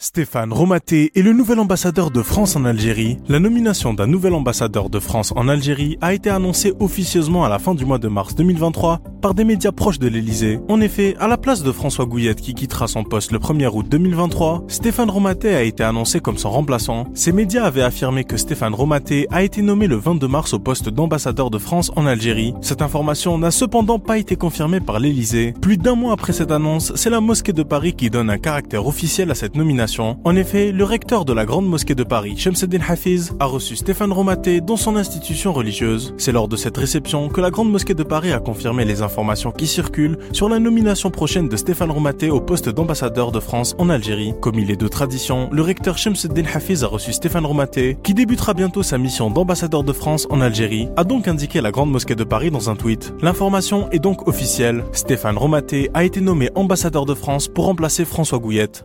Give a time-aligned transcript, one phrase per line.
[0.00, 3.18] Stéphane Romaté est le nouvel ambassadeur de France en Algérie.
[3.28, 7.58] La nomination d'un nouvel ambassadeur de France en Algérie a été annoncée officieusement à la
[7.58, 10.60] fin du mois de mars 2023 par des médias proches de l'Elysée.
[10.68, 13.86] En effet, à la place de François Gouillette qui quittera son poste le 1er août
[13.88, 17.06] 2023, Stéphane Romaté a été annoncé comme son remplaçant.
[17.14, 20.88] Ces médias avaient affirmé que Stéphane Romaté a été nommé le 22 mars au poste
[20.88, 22.54] d'ambassadeur de France en Algérie.
[22.60, 25.54] Cette information n'a cependant pas été confirmée par l'Elysée.
[25.60, 28.86] Plus d'un mois après cette annonce, c'est la mosquée de Paris qui donne un caractère
[28.86, 29.78] officiel à cette nomination
[30.24, 34.12] en effet, le recteur de la Grande Mosquée de Paris, Shemseddin Hafiz, a reçu Stéphane
[34.12, 36.14] Romaté dans son institution religieuse.
[36.18, 39.07] C'est lors de cette réception que la Grande Mosquée de Paris a confirmé les informations
[39.56, 43.90] qui circulent sur la nomination prochaine de Stéphane Romaté au poste d'ambassadeur de France en
[43.90, 44.34] Algérie.
[44.40, 48.54] Comme il est de tradition, le recteur Shemseddin Hafiz a reçu Stéphane Romaté, qui débutera
[48.54, 52.24] bientôt sa mission d'ambassadeur de France en Algérie, a donc indiqué la Grande Mosquée de
[52.24, 53.12] Paris dans un tweet.
[53.22, 54.84] L'information est donc officielle.
[54.92, 58.84] Stéphane Romaté a été nommé ambassadeur de France pour remplacer François Gouillette.